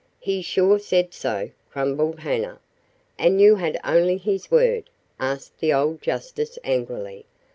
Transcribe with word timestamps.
"He 0.19 0.41
sure 0.41 0.79
said 0.79 1.13
so," 1.13 1.51
grumbled 1.71 2.21
Hanna. 2.21 2.59
"And 3.19 3.39
you 3.39 3.53
had 3.57 3.79
only 3.83 4.17
his 4.17 4.49
word?" 4.49 4.89
asked 5.19 5.59
the 5.59 5.73
old 5.75 6.01
justice 6.01 6.57
angrily. 6.63 7.27